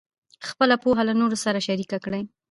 [0.47, 2.21] خپله پوهه له نورو سره شریکه کړئ.